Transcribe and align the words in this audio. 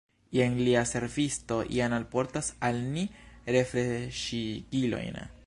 Jen 0.35 0.55
lia 0.67 0.79
servisto 0.91 1.57
jam 1.75 1.95
alportas 1.99 2.49
al 2.71 2.81
ni 2.97 3.05
refreŝigilojn. 3.57 5.23